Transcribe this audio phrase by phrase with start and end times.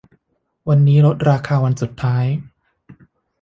[0.69, 2.25] วันนี้ลดราคาวันสุดท้าย